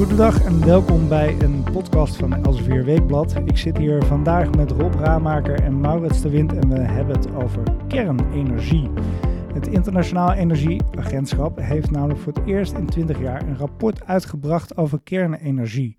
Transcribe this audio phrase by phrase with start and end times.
[0.00, 3.36] Goedendag en welkom bij een podcast van Elsevier Weekblad.
[3.44, 7.34] Ik zit hier vandaag met Rob Raamaker en Maurits de Wind en we hebben het
[7.34, 8.90] over kernenergie.
[9.52, 15.00] Het Internationaal Energieagentschap heeft namelijk voor het eerst in 20 jaar een rapport uitgebracht over
[15.04, 15.94] kernenergie.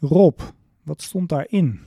[0.00, 0.40] Rob,
[0.82, 1.80] wat stond daarin?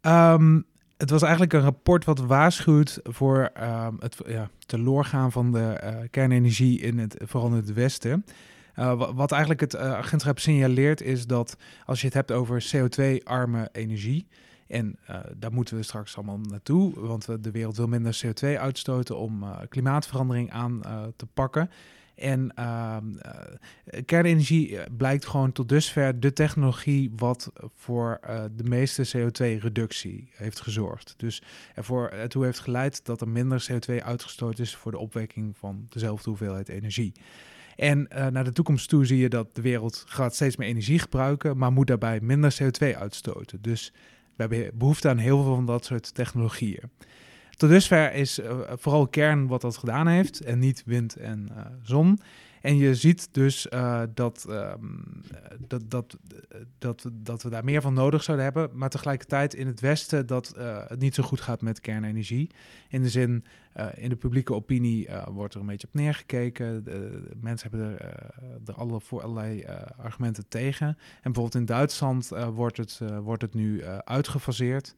[0.00, 0.60] Ehm,
[0.96, 5.96] het was eigenlijk een rapport wat waarschuwt voor um, het ja, teloorgaan van de uh,
[6.10, 8.24] kernenergie in het, vooral in het Westen.
[8.76, 13.68] Uh, wat eigenlijk het uh, agentschap signaleert is dat als je het hebt over CO2-arme
[13.72, 14.26] energie,
[14.66, 19.18] en uh, daar moeten we straks allemaal naartoe, want de wereld wil minder CO2 uitstoten
[19.18, 20.80] om klimaatverandering aan
[21.16, 21.70] te pakken.
[22.14, 23.04] En ehm,
[24.04, 28.20] kernenergie blijkt gewoon tot dusver de technologie wat voor
[28.56, 31.14] de meeste CO2-reductie heeft gezorgd.
[31.16, 31.42] Dus
[31.74, 36.28] ervoor ertoe heeft geleid dat er minder CO2 uitgestoten is voor de opwekking van dezelfde
[36.28, 37.12] hoeveelheid energie.
[37.76, 40.98] En uh, naar de toekomst toe zie je dat de wereld gaat steeds meer energie
[40.98, 43.62] gebruiken, maar moet daarbij minder CO2 uitstoten.
[43.62, 43.92] Dus
[44.36, 46.90] we hebben behoefte aan heel veel van dat soort technologieën.
[47.50, 51.60] Tot dusver is uh, vooral kern wat dat gedaan heeft en niet wind en uh,
[51.82, 52.18] zon.
[52.62, 55.04] En je ziet dus uh, dat, um,
[55.66, 56.16] dat, dat,
[56.78, 58.70] dat, dat we daar meer van nodig zouden hebben.
[58.72, 62.50] Maar tegelijkertijd in het Westen dat uh, het niet zo goed gaat met kernenergie.
[62.88, 63.44] In de zin,
[63.76, 66.84] uh, in de publieke opinie wordt er een beetje op neergekeken.
[66.84, 68.30] De mensen hebben er,
[68.66, 69.64] er alle, voor allerlei
[69.96, 70.86] argumenten tegen.
[70.86, 74.94] En bijvoorbeeld in Duitsland wordt, het, wordt het nu uitgefaseerd.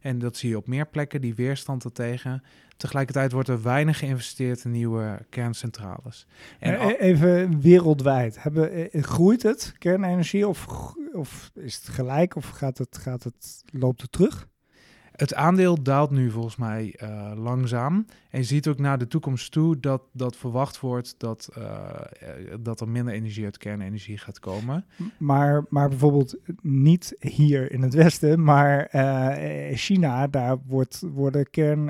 [0.00, 2.42] En dat zie je op meer plekken, die weerstand ertegen.
[2.76, 6.26] Tegelijkertijd wordt er weinig geïnvesteerd in nieuwe kerncentrales.
[6.58, 8.42] En e-, Even wereldwijd.
[8.42, 10.66] Hebben, eh, groeit het, kernenergie, of,
[11.12, 14.48] of is het gelijk, of gaat het, gaat het, loopt het terug?
[15.18, 18.06] Het aandeel daalt nu volgens mij uh, langzaam.
[18.30, 21.90] En je ziet ook naar de toekomst toe dat, dat verwacht wordt dat, uh,
[22.60, 24.84] dat er minder energie uit kernenergie gaat komen.
[25.16, 28.88] Maar, maar bijvoorbeeld niet hier in het Westen, maar
[29.74, 31.86] China, daar wordt, worden kern,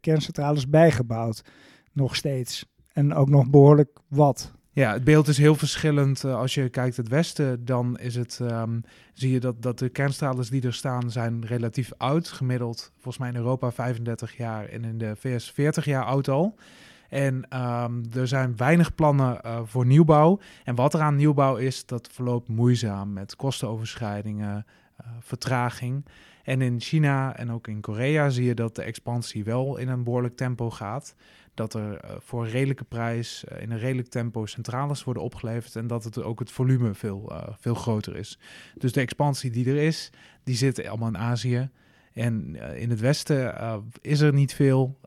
[0.00, 1.44] kerncentrales bijgebouwd.
[1.92, 2.66] Nog steeds.
[2.92, 4.52] En ook nog behoorlijk wat.
[4.72, 6.24] Ja, het beeld is heel verschillend.
[6.24, 8.82] Uh, als je kijkt het westen, dan is het, um,
[9.12, 12.28] zie je dat, dat de kerncentrales die er staan, zijn relatief oud.
[12.28, 16.56] Gemiddeld volgens mij in Europa 35 jaar en in de VS 40 jaar oud al.
[17.08, 20.40] En um, er zijn weinig plannen uh, voor nieuwbouw.
[20.64, 24.66] En wat er aan nieuwbouw is, dat verloopt moeizaam met kostenoverschrijdingen,
[25.00, 26.04] uh, vertraging.
[26.50, 30.04] En in China en ook in Korea zie je dat de expansie wel in een
[30.04, 31.14] behoorlijk tempo gaat
[31.54, 35.76] dat er uh, voor een redelijke prijs uh, in een redelijk tempo centrales worden opgeleverd
[35.76, 38.38] en dat het ook het volume veel, uh, veel groter is.
[38.78, 40.10] Dus de expansie die er is,
[40.44, 41.70] die zit allemaal in Azië.
[42.12, 43.54] En in het Westen
[44.00, 44.98] is er niet veel.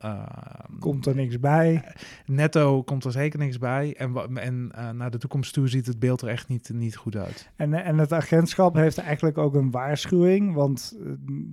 [0.79, 1.83] komt er niks bij?
[2.25, 3.95] netto komt er zeker niks bij.
[3.97, 7.49] En, en naar de toekomst toe ziet het beeld er echt niet, niet goed uit.
[7.55, 10.53] En, en het agentschap heeft eigenlijk ook een waarschuwing.
[10.53, 10.97] Want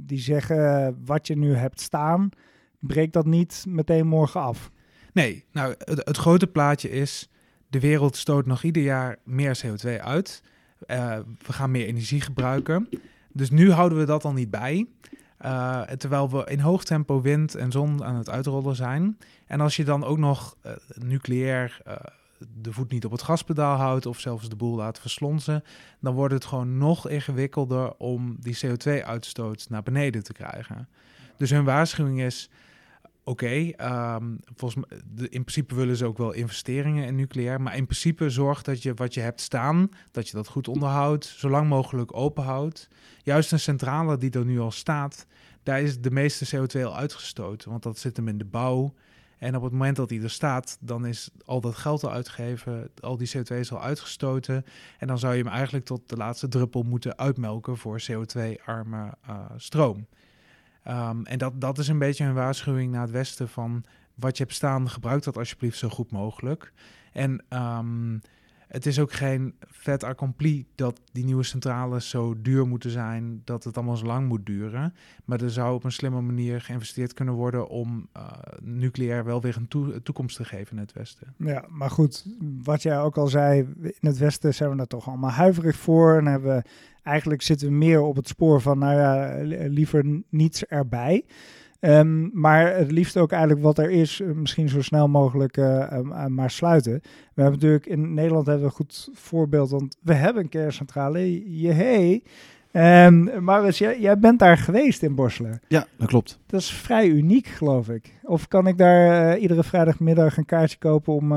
[0.06, 2.30] die zeggen, wat je nu hebt staan,
[2.78, 4.70] breekt dat niet meteen morgen af.
[5.12, 7.30] Nee, nou, het, het, grote plaatje is,
[7.68, 10.42] de wereld stoot nog ieder jaar meer CO2 uit.
[10.86, 12.88] We gaan meer energie gebruiken.
[13.32, 14.86] Dus nu houden we dat al niet bij.
[15.44, 19.18] Uh, terwijl we in hoog tempo wind en zon aan het uitrollen zijn.
[19.46, 21.82] En als je dan ook nog uh, nucleair
[22.48, 25.64] de voet niet op het gaspedaal houdt of zelfs de boel laat verslonsen,
[26.00, 30.88] dan wordt het gewoon nog ingewikkelder om die CO2-uitstoot naar beneden te krijgen.
[31.36, 32.50] Dus hun waarschuwing is,
[33.30, 34.84] oké, um, volgens
[35.16, 38.94] in principe willen ze ook wel investeringen in nucleair, maar in principe zorg dat je
[38.94, 42.88] wat je hebt staan, dat je dat goed onderhoudt, zo lang mogelijk open houdt.
[43.22, 45.26] Juist een centrale die er nu al staat,
[45.62, 48.94] daar is de meeste CO2 al uitgestoten, want dat zit hem in de bouw.
[49.38, 52.90] En op het moment dat hij er staat, dan is al dat geld al uitgegeven,
[53.00, 54.64] al die CO2 is al uitgestoten.
[54.98, 59.44] En dan zou je hem eigenlijk tot de laatste druppel moeten uitmelken voor CO2-arme uh,
[59.56, 60.06] stroom.
[60.88, 63.84] Um, en dat, dat is een beetje een waarschuwing naar het westen van
[64.14, 66.72] wat je hebt staan, gebruik dat alsjeblieft zo goed mogelijk.
[67.12, 68.20] En um,
[68.70, 73.64] het is ook geen vet accompli dat die nieuwe centrales zo duur moeten zijn, dat
[73.64, 74.94] het allemaal zo lang moet duren.
[75.24, 78.30] Maar er zou op een slimme manier geïnvesteerd kunnen worden om uh,
[78.62, 81.34] nucleair wel weer een toe toekomst te geven in het Westen.
[81.36, 82.26] Ja, maar goed,
[82.62, 86.18] wat jij ook al zei, in het Westen zijn we daar toch allemaal huiverig voor
[86.18, 86.62] en hebben we
[87.02, 89.36] eigenlijk zitten we meer op het spoor van, nou ja,
[89.68, 91.24] liever niets erbij.
[91.80, 96.26] Um, maar het liefst ook eigenlijk wat er is, misschien zo snel mogelijk uh, uh,
[96.26, 97.00] maar sluiten.
[97.34, 101.58] We hebben natuurlijk in Nederland hebben we een goed voorbeeld, want we hebben een kerncentrale.
[101.60, 102.22] Jehee.
[102.72, 105.60] Um, Maurits, jij, jij, bent daar geweest in Borselen.
[105.68, 106.38] Ja, dat klopt.
[106.46, 108.14] Dat is vrij uniek, geloof ik.
[108.22, 111.32] Of kan ik daar uh, iedere vrijdagmiddag een kaartje kopen om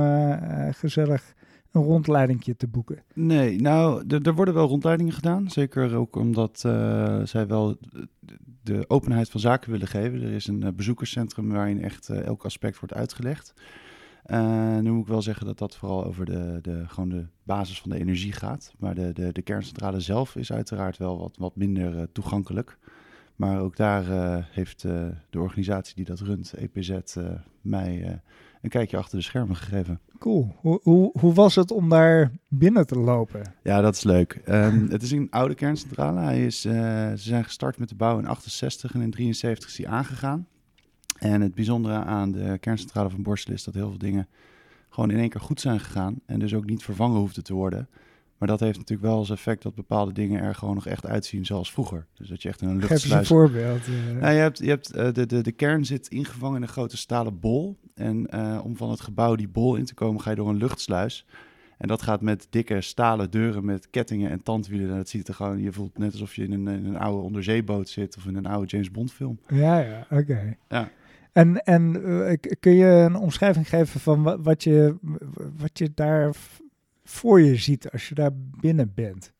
[0.71, 1.33] gezellig
[1.73, 3.03] een rondleidingje te boeken?
[3.13, 5.49] Nee, nou, er worden wel rondleidingen gedaan.
[5.49, 7.77] Zeker ook omdat uh, zij wel
[8.61, 10.21] de openheid van zaken willen geven.
[10.21, 13.53] Er is een bezoekerscentrum waarin echt elk aspect wordt uitgelegd.
[14.81, 17.89] Nu moet ik wel zeggen dat dat vooral over de, de, gewoon de basis van
[17.89, 18.73] de energie gaat.
[18.77, 22.77] Maar de, de, de kerncentrale zelf is uiteraard wel wat, wat minder toegankelijk.
[23.35, 24.05] Maar ook daar
[24.51, 24.81] heeft
[25.29, 26.99] de organisatie die dat runt, EPZ,
[27.61, 28.21] mij
[28.63, 29.99] een kijkje achter de schermen gegeven.
[30.19, 30.55] Cool.
[30.59, 33.53] Hoe, hoe, hoe was het om daar binnen te lopen?
[33.63, 34.41] Ja, dat is leuk.
[34.49, 36.19] Um, het is een oude kerncentrale.
[36.19, 39.87] Hij is, ze zijn gestart met de bouw in 68 en in 73 is hij
[39.87, 40.47] aangegaan.
[41.17, 44.27] En het bijzondere aan de kerncentrale van Borstel is dat heel veel dingen
[44.89, 46.15] gewoon in één keer goed zijn gegaan.
[46.25, 47.87] En dus ook niet vervangen hoefden te worden.
[48.37, 51.45] Maar dat heeft natuurlijk wel als effect dat bepaalde dingen er gewoon nog echt uitzien
[51.45, 52.05] zoals vroeger.
[52.13, 53.03] Dus dat je echt in een luchtsluis...
[53.03, 53.87] Geef eens een voorbeeld.
[53.87, 54.21] Uh...
[54.21, 56.97] Nou, je hebt, je hebt, uh, de, de, de kern zit ingevangen in een grote
[56.97, 57.79] stalen bol.
[57.95, 60.57] En uh, om van het gebouw die bol in te komen ga je door een
[60.57, 61.25] luchtsluis.
[61.77, 64.89] En dat gaat met dikke stalen deuren met kettingen en tandwielen.
[64.89, 67.23] En dat ziet er gewoon, je voelt net alsof je in een, in een oude
[67.23, 69.39] onderzeeboot zit of in een oude James Bond film.
[69.47, 70.21] Ja, ja, oké.
[70.21, 70.57] Okay.
[70.69, 70.89] Ja.
[71.31, 74.95] En, en uh, kun je een omschrijving geven van wat je,
[75.57, 76.33] wat je daar
[77.03, 79.33] voor je ziet als je daar binnen bent?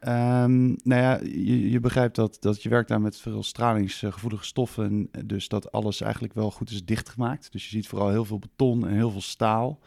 [0.00, 5.10] Um, nou ja, je, je, begrijpt dat, dat je werkt daar met veel stralingsgevoelige stoffen.
[5.24, 7.52] Dus dat alles eigenlijk wel goed is dichtgemaakt.
[7.52, 9.78] Dus je ziet vooral heel veel beton en heel veel staal.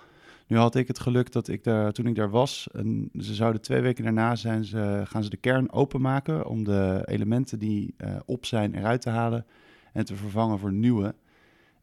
[0.47, 3.61] Nu had ik het geluk dat ik daar, toen ik daar was, en ze zouden
[3.61, 8.15] twee weken daarna zijn ze, gaan ze de kern openmaken om de elementen die uh,
[8.25, 9.45] op zijn eruit te halen
[9.93, 11.15] en te vervangen voor nieuwe.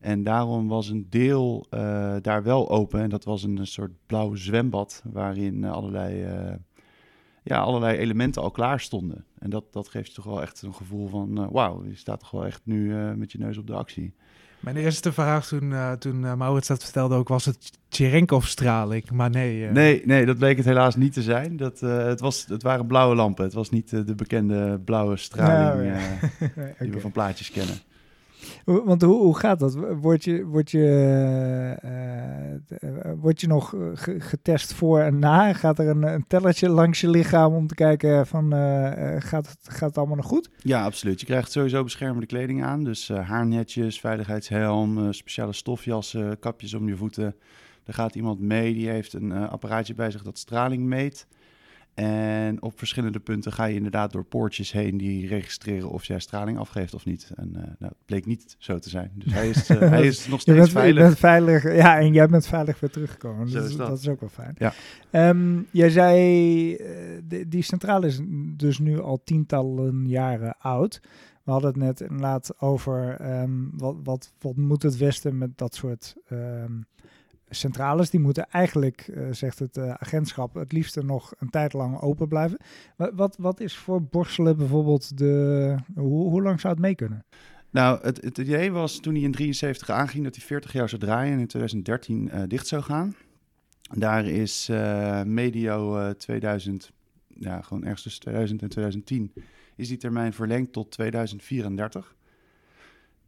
[0.06, 3.00] En daarom was een deel uh, daar wel open.
[3.00, 6.54] En dat was een, soort blauw zwembad waarin allerlei, uh,
[7.42, 9.24] ja, allerlei elementen al klaar stonden.
[9.38, 12.20] En dat, dat geeft je toch wel echt een gevoel van, uh, wauw, je staat
[12.20, 14.14] toch wel echt nu met je neus op de actie.
[14.60, 19.10] Mijn eerste vraag toen, toen Maurits dat vertelde ook, was het Cherenkov-straling?
[19.10, 19.70] Maar nee.
[19.70, 21.56] Nee, nee, dat bleek het helaas niet te zijn.
[21.56, 23.44] Dat, het, was, het waren blauwe lampen.
[23.44, 26.00] Het was niet de bekende blauwe straling ja,
[26.40, 26.72] ja.
[26.84, 27.76] die we van plaatjes kennen.
[28.66, 29.74] Want hoe, hoe gaat dat?
[30.00, 33.74] Word je, word je, uh, word je nog
[34.18, 35.52] getest voor en na?
[35.52, 38.50] Gaat er een, een tellertje langs je lichaam om te kijken van
[39.18, 40.50] gaat, het, gaat allemaal nog goed?
[40.58, 41.20] Ja, absoluut.
[41.20, 42.84] Je krijgt sowieso beschermende kleding aan.
[42.84, 47.34] Dus haarnetjes, veiligheidshelm, speciale stofjassen, kapjes om je voeten.
[47.84, 51.26] Er gaat iemand mee, die heeft een apparaatje bij zich dat straling meet.
[51.96, 56.58] En op verschillende punten ga je inderdaad door poortjes heen die registreren of jij straling
[56.58, 57.30] afgeeft of niet.
[57.34, 59.10] En uh, nou, het bleek niet zo te zijn.
[59.14, 61.02] Dus hij is, uh, hij is nog steeds bent, veilig.
[61.02, 61.62] Je bent veilig.
[61.62, 63.46] Ja, en jij bent veilig weer teruggekomen.
[63.46, 63.88] Dus dat.
[63.88, 63.98] dat.
[63.98, 64.56] is ook wel fijn.
[64.58, 64.72] Ja.
[65.28, 66.78] Um, jij zei, uh,
[67.24, 68.20] de, die centrale is
[68.56, 71.00] dus nu al tientallen jaren oud.
[71.44, 75.74] We hadden het net inderdaad over um, wat, wat, wat moet het Westen met dat
[75.74, 76.14] soort...
[76.32, 76.86] Um,
[77.48, 82.00] centrales, die moeten eigenlijk, uh, zegt het uh, agentschap, het liefst nog een tijd lang
[82.00, 82.58] open blijven.
[82.96, 87.24] Wat, wat, wat is voor borstelen bijvoorbeeld de, hoe, lang zou het mee kunnen?
[87.70, 91.32] Nou, het, idee was toen hij in 73 aanging dat hij 40 jaar zou draaien
[91.32, 93.14] en in 2013 uh, dicht zou gaan.
[93.94, 94.70] Daar is
[95.24, 96.92] medio 2000,
[97.28, 99.32] ja, gewoon ergens tussen 2000 en 2010,
[99.76, 102.16] is die termijn verlengd tot 2034.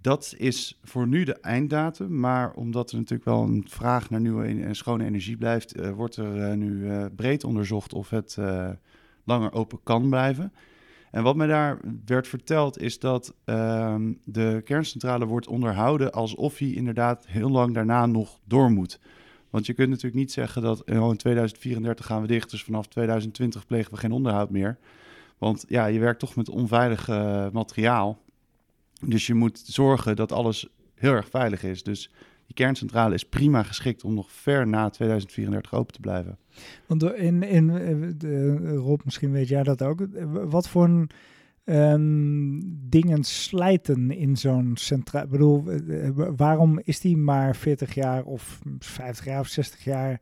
[0.08, 4.44] Dat is voor nu de einddatum, maar omdat er natuurlijk wel een vraag naar nieuwe
[4.44, 8.38] en schone energie blijft, uh, wordt er uh, nu uh, breed onderzocht of het
[9.24, 10.52] langer open kan blijven.
[11.10, 16.68] En wat mij daar werd verteld is dat ehm, de kerncentrale wordt onderhouden alsof hij
[16.70, 19.00] inderdaad heel lang daarna nog door moet.
[19.50, 22.86] Want je kunt natuurlijk niet zeggen dat oh, in 2034 gaan we dicht, dus vanaf
[22.86, 24.78] 2020 plegen we geen onderhoud meer.
[25.38, 27.08] Want ja, je werkt toch met onveilig
[27.52, 28.26] materiaal.
[29.00, 31.82] Dus je moet zorgen dat alles heel erg veilig is.
[31.82, 32.10] Dus
[32.46, 36.38] die kerncentrale is prima geschikt om nog ver na 2034 open te blijven.
[36.86, 40.06] Want in, in eh, de, Rob, misschien weet jij dat ook.
[40.30, 41.10] Wat voor een,
[41.64, 45.24] um, dingen slijten in zo'n centraal?
[45.24, 50.20] Ik bedoel, eh, waarom is die maar 40 jaar of 50 jaar of 60 jaar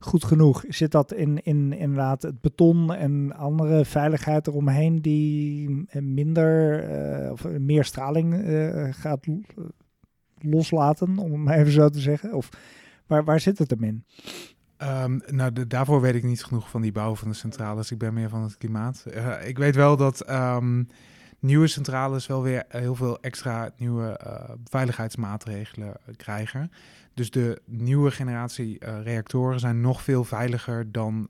[0.00, 0.64] goed genoeg?
[0.68, 6.84] Zit dat in, in inderdaad het beton en andere veiligheid eromheen die minder
[7.24, 9.26] uh, of meer straling uh, gaat
[10.38, 12.34] loslaten, om het even zo te zeggen?
[12.34, 12.48] Of
[13.06, 14.04] waar, waar zit het hem in?
[14.82, 17.90] Um, nou, de, daarvoor weet ik niet genoeg van die bouw van de centrales.
[17.90, 19.04] Ik ben meer van het klimaat.
[19.08, 20.86] Uh, ik weet wel dat um,
[21.40, 24.20] nieuwe centrales wel weer heel veel extra nieuwe
[24.64, 26.72] veiligheidsmaatregelen krijgen.
[27.14, 31.28] Dus de nieuwe generatie reactoren zijn nog veel veiliger dan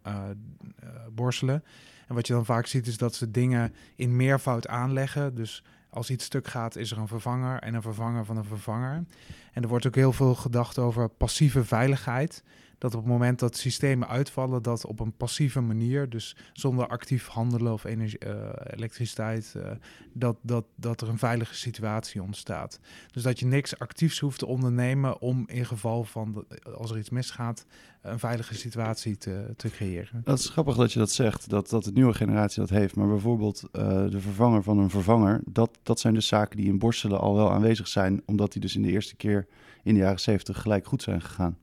[1.12, 1.64] borstelen.
[2.08, 5.34] En wat je dan vaak ziet is dat ze dingen in meervoud aanleggen.
[5.34, 9.04] Dus als iets stuk gaat, is er een vervanger en een vervanger van een vervanger.
[9.52, 12.44] En er wordt ook heel veel gedacht over passieve veiligheid.
[12.80, 17.26] Dat op het moment dat systemen uitvallen, dat op een passieve manier, dus zonder actief
[17.26, 19.70] handelen of energie, uh, elektriciteit, uh,
[20.12, 22.80] dat, dat, dat er een veilige situatie ontstaat.
[23.12, 26.44] Dus dat je niks actiefs hoeft te ondernemen om in geval van,
[26.76, 27.66] als er iets misgaat,
[28.02, 30.20] een veilige situatie te, te creëren.
[30.24, 32.96] Dat is grappig dat je dat zegt, dat, dat de nieuwe generatie dat heeft.
[32.96, 36.78] Maar bijvoorbeeld uh, de vervanger van een vervanger, dat, dat zijn dus zaken die in
[36.78, 39.46] borstelen al wel aanwezig zijn, omdat die dus in de eerste keer
[39.82, 41.56] in de jaren zeventig gelijk goed zijn gegaan.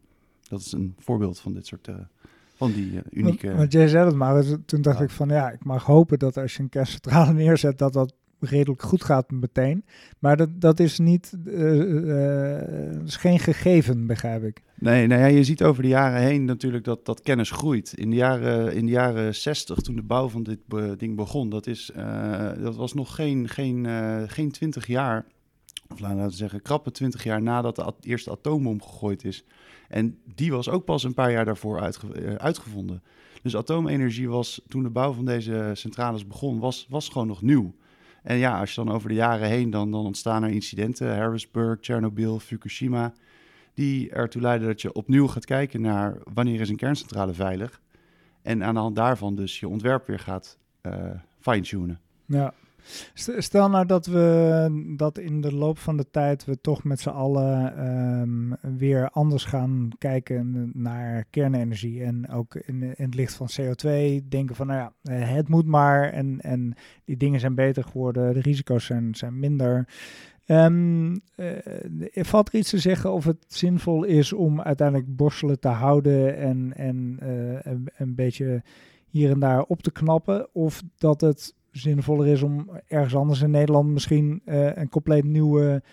[0.49, 1.95] Dat is een voorbeeld van dit soort, uh,
[2.55, 3.55] van die uh, unieke...
[3.55, 5.03] Want, jij zei het maar, toen dacht ja.
[5.03, 8.81] ik van ja, ik mag hopen dat als je een kerncentrale neerzet, dat dat redelijk
[8.81, 9.85] goed gaat meteen.
[10.19, 14.61] Maar dat, dat is niet, uh, is geen gegeven, begrijp ik.
[14.75, 17.93] Nee, nou ja, je ziet over de jaren heen natuurlijk dat, dat kennis groeit.
[17.93, 21.49] In de, jaren, in de jaren 60, toen de bouw van dit be ding begon,
[21.49, 23.87] dat, is, uh, dat was nog geen, geen,
[24.29, 25.25] geen 20 jaar,
[25.89, 29.45] of laten we zeggen, krappe 20 jaar nadat de eerste atoombom gegooid is.
[29.87, 33.03] En die was ook pas een paar jaar daarvoor uitge uitgevonden.
[33.41, 37.75] Dus atoomenergie was, toen de bouw van deze centrales begon, was, was gewoon nog nieuw.
[38.23, 41.77] En ja, als je dan over de jaren heen, dan, dan ontstaan er incidenten, Harrisburg,
[41.81, 43.13] Chernobyl, Fukushima,
[43.73, 47.81] die ertoe leiden dat je opnieuw gaat kijken naar wanneer is een kerncentrale veilig.
[48.41, 50.93] En aan de hand daarvan dus je ontwerp weer gaat uh,
[51.39, 51.99] fine-tunen.
[52.25, 52.53] Ja.
[53.37, 57.09] Stel nou dat we dat in de loop van de tijd we toch met z'n
[57.09, 57.85] allen
[58.21, 62.03] um, weer anders gaan kijken naar kernenergie.
[62.03, 63.89] En ook in, in, het licht van CO2
[64.27, 66.73] denken van nou ja, het moet maar en, en
[67.05, 69.87] die dingen zijn beter geworden, de risico's zijn, zijn minder.
[70.45, 71.21] Um,
[72.13, 76.73] valt er iets te zeggen of het zinvol is om uiteindelijk borstelen te houden en,
[76.75, 77.17] en
[77.97, 78.63] een beetje
[79.09, 80.47] hier en daar op te knappen?
[80.53, 85.83] Of dat het zinvoller is om ergens anders in Nederland misschien uh, een compleet nieuwe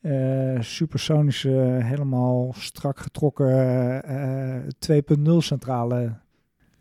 [0.00, 3.50] uh, supersonische, helemaal strak getrokken
[4.10, 6.18] uh, 2.0 centrale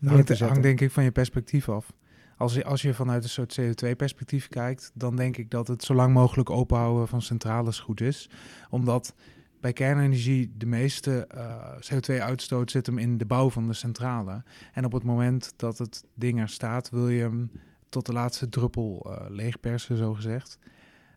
[0.05, 1.93] hangt, hangt denk ik van je perspectief af.
[2.37, 5.93] Als je, als je vanuit een soort CO2-perspectief kijkt, dan denk ik dat het zo
[5.93, 8.29] lang mogelijk openhouden van centrales goed is.
[8.69, 9.15] Omdat
[9.61, 14.43] bij kernenergie de meeste uh, CO2-uitstoot zit hem in de bouw van de centrale.
[14.73, 17.51] En op het moment dat het ding er staat, wil je hem
[17.95, 20.59] tot de laatste druppel uh, leegpersen, zo gezegd.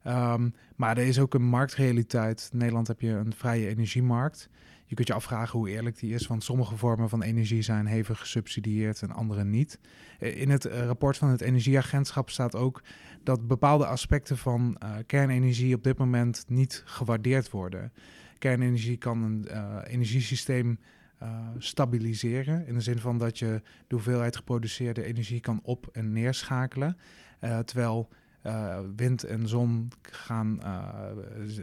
[0.07, 2.49] Um, maar er is ook een marktrealiteit.
[2.53, 4.49] In Nederland heb je een vrije energiemarkt.
[4.87, 8.19] Je kunt je afvragen hoe eerlijk die is, want sommige vormen van energie zijn hevig
[8.19, 9.79] gesubsidieerd en andere niet.
[10.19, 12.83] In het rapport van het Energieagentschap staat ook
[13.23, 17.93] dat bepaalde aspecten van kernenergie op dit moment niet gewaardeerd worden.
[18.39, 20.79] Kernenergie kan een uh, energiesysteem
[21.23, 22.67] uh, stabiliseren.
[22.67, 26.97] In de zin van dat je de hoeveelheid geproduceerde energie kan op- en neerschakelen.
[27.41, 28.09] Uh, terwijl
[28.47, 30.59] uh, wind en zon gaan,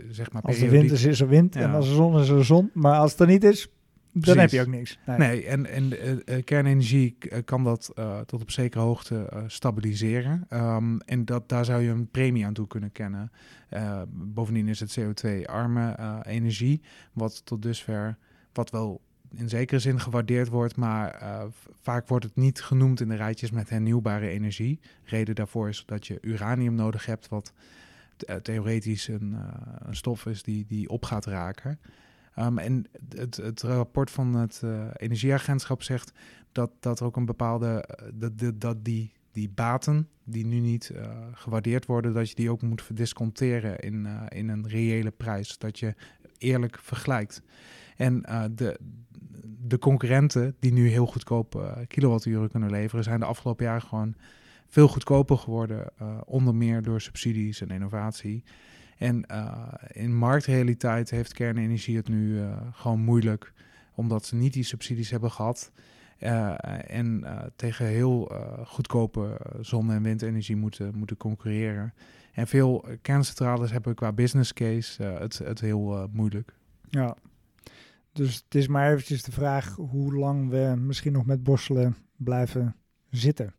[0.09, 0.41] zeg maar.
[0.41, 1.53] Als de wind is, is er wind.
[1.53, 1.62] Ja.
[1.62, 2.69] En als de zon is er zon.
[2.74, 3.69] Maar als het er niet is,
[4.12, 5.00] dan heb je ook niks.
[5.05, 7.93] Nee, nee en, en kernenergie kan dat
[8.25, 10.45] tot op zekere hoogte stabiliseren.
[10.50, 13.31] Um, en dat, daar zou je een premie aan toe kunnen kennen.
[14.09, 16.81] bovendien is het CO2-arme energie,
[17.13, 18.17] wat tot dusver,
[18.53, 19.01] wat wel
[19.36, 21.44] in zekere zin gewaardeerd wordt, maar uh,
[21.82, 24.80] vaak wordt het niet genoemd in de rijtjes met hernieuwbare energie.
[25.04, 27.54] Reden daarvoor is dat je uranium nodig hebt, wat
[28.30, 29.39] uh, theoretisch een, uh,
[29.80, 31.80] een, stof is die, die op gaat raken.
[32.39, 34.62] Um, en het, het, rapport van het
[34.94, 36.12] Energieagentschap zegt
[36.51, 40.92] dat, dat ook een bepaalde, dat, dat, dat die, die baten die nu niet
[41.34, 45.58] gewaardeerd worden, dat je die ook moet verdisconteren in, in een reële prijs.
[45.58, 45.96] Dat je
[46.38, 47.42] eerlijk vergelijkt.
[47.96, 48.80] En uh, de,
[49.68, 54.16] de concurrenten die nu heel goedkoop uh, kilowatturen kunnen leveren, zijn de afgelopen jaren gewoon
[54.68, 55.92] veel goedkoper geworden.
[56.02, 58.44] Uh, onder meer door subsidies en innovatie.
[58.98, 59.25] En
[59.92, 63.54] in marktrealiteit heeft kernenergie het nu gewoon moeilijk,
[63.96, 65.72] omdat ze niet die subsidies hebben gehad.
[66.88, 67.24] en
[67.56, 68.32] tegen heel
[68.66, 71.94] goedkope zon- en windenergie moeten, moeten concurreren.
[72.34, 76.54] En veel kerncentrales hebben qua business case het, het heel moeilijk.
[76.90, 77.16] Ja,
[78.15, 82.75] dus het is maar eventjes de vraag hoe lang we misschien nog met borstelen blijven
[83.10, 83.53] zitten.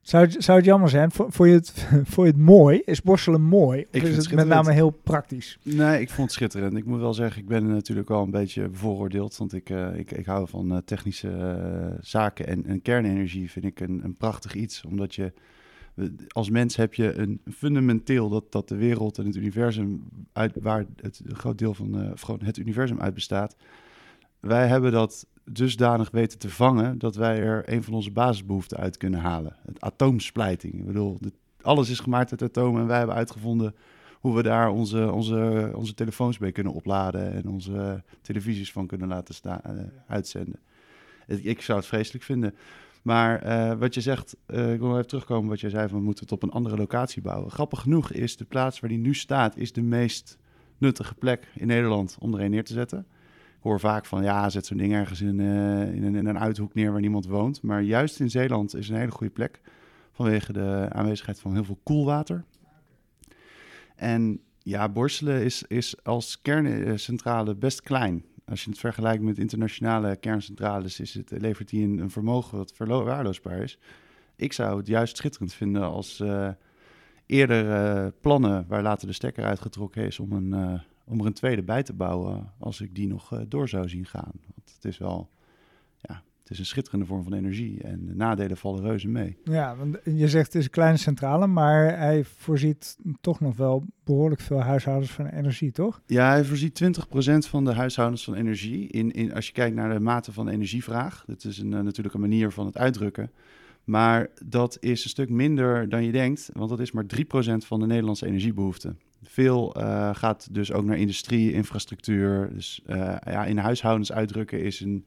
[0.00, 1.10] Zou het, zou het jammer zijn?
[1.10, 1.70] Vond je het,
[2.12, 2.82] vond je het mooi?
[2.84, 3.80] Is borstelen mooi?
[3.80, 5.58] Of ik is het met name heel praktisch?
[5.62, 6.76] Nee, ik vond het schitterend.
[6.76, 9.36] Ik moet wel zeggen, ik ben natuurlijk wel een beetje bevooroordeeld.
[9.36, 12.46] Want ik, uh, ik, ik hou van uh, technische uh, zaken.
[12.46, 14.84] En, en kernenergie vind ik een, een prachtig iets.
[14.84, 15.32] Omdat je
[16.28, 20.86] als mens heb je een fundamenteel dat, dat de wereld en het universum, uit, waar
[20.96, 23.56] het een groot deel van gewoon het universum uit bestaat,
[24.40, 28.96] wij hebben dat dusdanig weten te vangen dat wij er een van onze basisbehoeften uit
[28.96, 29.56] kunnen halen.
[29.66, 30.64] Het.
[30.64, 31.18] Ik bedoel,
[31.60, 33.74] alles is gemaakt uit atomen en wij hebben uitgevonden
[34.20, 39.08] hoe we daar onze, onze, onze telefoons mee kunnen opladen en onze televisies van kunnen
[39.08, 40.60] laten staan, uh, uitzenden.
[41.26, 42.54] Ik zou het vreselijk vinden.
[43.04, 46.04] Maar uh, wat je zegt, uh, ik wil even terugkomen wat je zei van we
[46.04, 47.50] moeten het op een andere locatie bouwen.
[47.50, 50.38] Grappig genoeg is de plaats waar die nu staat, is de meest
[50.78, 52.98] nuttige plek in Nederland om er een neer te zetten.
[53.28, 56.38] Ik hoor vaak van ja, zet zo'n ding ergens in, uh, in, een, in, een,
[56.38, 57.62] uithoek neer waar niemand woont.
[57.62, 59.60] Maar juist in Zeeland is een hele goede plek
[60.12, 62.44] vanwege de aanwezigheid van heel veel koelwater.
[63.96, 68.24] En ja, Borselen is, is als kerncentrale best klein.
[68.44, 73.58] Als je het vergelijkt met internationale kerncentrales, is het, levert die een, vermogen wat verwaarloosbaar
[73.58, 73.78] is.
[74.36, 76.48] Ik zou het juist schitterend vinden als uh,
[77.26, 81.32] eerder uh, plannen waar later de stekker uitgetrokken is om, een, uh, om er een
[81.32, 84.32] tweede bij te bouwen, als ik die nog door zou zien gaan.
[84.54, 85.30] Want het is wel
[86.44, 89.36] het is een schitterende vorm van energie en de nadelen vallen reuze mee.
[89.44, 93.84] Ja, want je zegt het is een kleine centrale, maar hij voorziet toch nog wel
[94.04, 96.02] behoorlijk veel huishoudens van energie, toch?
[96.06, 98.88] Ja, hij voorziet 20% van de huishoudens van energie.
[98.88, 102.14] In, in, als je kijkt naar de mate van energievraag, dat is een, uh, natuurlijk
[102.14, 103.30] een manier van het uitdrukken.
[103.84, 107.16] Maar dat is een stuk minder dan je denkt, want dat is maar 3%
[107.56, 108.94] van de Nederlandse energiebehoefte.
[109.22, 112.50] Veel uh, gaat dus ook naar industrie, infrastructuur.
[112.52, 115.04] Dus uh, ja, in huishoudens uitdrukken is een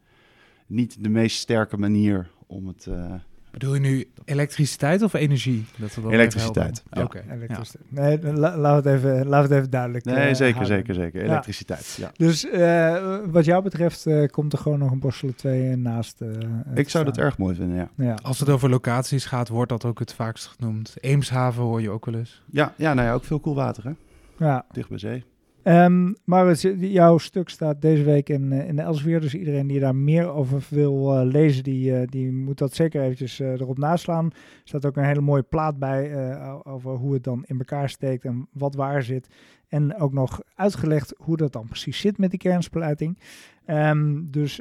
[0.67, 2.85] niet de meest sterke manier om het.
[2.89, 3.13] Uh,
[3.51, 5.65] Bedoel je nu elektriciteit of energie?
[5.75, 6.83] Dat we elektriciteit.
[6.89, 7.03] Ja.
[7.03, 7.17] Oké.
[7.17, 7.35] Okay.
[7.35, 7.83] Elektriciteit.
[7.89, 8.01] Ja.
[8.01, 10.77] Nee, la, laat, het even, laat het even duidelijk Nee, uh, zeker, houden.
[10.77, 11.23] zeker, zeker.
[11.23, 11.97] Elektriciteit.
[11.99, 12.11] Ja.
[12.17, 16.21] Dus uh, wat jou betreft komt er gewoon nog een Borselen 2 naast.
[16.73, 18.13] Ik zou dat erg mooi vinden, ja.
[18.21, 20.95] Als het over locaties gaat, wordt dat ook het vaakst genoemd.
[20.99, 22.41] Eemshaven hoor je ook wel eens.
[22.45, 23.91] Ja, ja nou ja, ook veel koelwater, hè?
[24.45, 24.65] Ja.
[24.71, 25.23] Dicht bij zee.
[25.67, 29.21] Um, maar jouw stuk staat deze week in, uh, in Elsweer.
[29.21, 33.01] Dus iedereen die daar meer over wil uh, lezen, die, uh, die moet dat zeker
[33.01, 34.25] eventjes erop naslaan.
[34.25, 38.25] Er staat ook een hele mooie plaat bij over hoe het dan in elkaar steekt
[38.25, 39.27] en wat waar zit.
[39.67, 43.19] En ook nog uitgelegd hoe dat dan precies zit met die kernspluiting.
[43.65, 44.55] Um, dus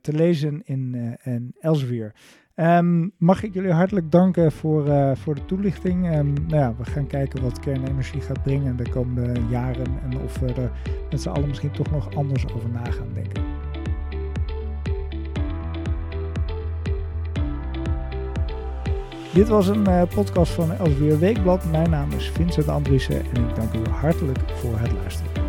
[0.00, 2.14] te lezen in, in Elsweer.
[2.60, 6.16] Um, mag ik jullie hartelijk danken voor, uh, voor de toelichting.
[6.16, 9.86] Um, nou ja, we gaan kijken wat kernenergie gaat brengen de komende jaren.
[10.02, 10.70] En of we er
[11.10, 13.42] met z'n allen misschien toch nog anders over na gaan denken.
[19.34, 21.70] Dit was een uh, podcast van Elsevier Weekblad.
[21.70, 25.39] Mijn naam is Vincent Andriessen en ik dank u hartelijk voor het luisteren.